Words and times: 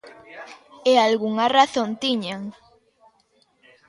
E 0.91 0.93
algunha 0.97 1.47
razón 1.57 1.89
tiñan. 2.03 2.41